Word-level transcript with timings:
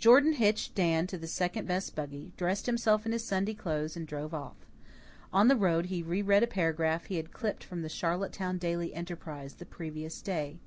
Jordan 0.00 0.32
hitched 0.32 0.74
Dan 0.74 1.02
into 1.04 1.16
the 1.16 1.28
second 1.28 1.68
best 1.68 1.94
buggy, 1.94 2.32
dressed 2.36 2.66
himself 2.66 3.06
in 3.06 3.12
his 3.12 3.22
Sunday 3.24 3.54
clothes, 3.54 3.96
and 3.96 4.08
drove 4.08 4.34
off. 4.34 4.56
On 5.32 5.46
the 5.46 5.54
road 5.54 5.86
he 5.86 6.02
re 6.02 6.20
read 6.20 6.42
a 6.42 6.48
paragraph 6.48 7.04
he 7.04 7.16
had 7.16 7.32
clipped 7.32 7.62
from 7.62 7.82
the 7.82 7.88
Charlottetown 7.88 8.58
Daily 8.58 8.92
Enterprise 8.92 9.52
of 9.52 9.58
the 9.60 9.66
previous 9.66 10.20
day. 10.20 10.58